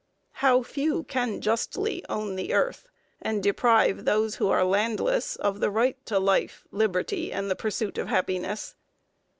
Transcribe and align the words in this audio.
How 0.41 0.63
few 0.63 1.03
can 1.03 1.41
justly 1.41 2.03
own 2.09 2.35
the 2.35 2.53
earth, 2.55 2.87
and 3.21 3.43
deprive 3.43 4.03
those 4.03 4.37
who 4.37 4.47
are 4.49 4.65
landless 4.65 5.35
of 5.35 5.59
the 5.59 5.69
right 5.69 6.03
to 6.07 6.17
life, 6.17 6.63
liberty, 6.71 7.31
and 7.31 7.51
the 7.51 7.55
pursuit 7.55 7.99
of 7.99 8.07
happiness? 8.07 8.73